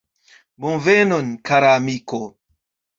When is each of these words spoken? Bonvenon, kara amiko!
Bonvenon, 0.65 1.31
kara 1.47 1.73
amiko! 1.77 2.21